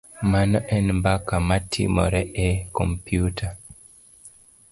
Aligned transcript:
Mano 0.31 0.59
en 0.75 0.85
mbaka 0.99 1.35
matimore 1.47 2.21
e 2.47 2.49
kompyuta. 2.75 3.49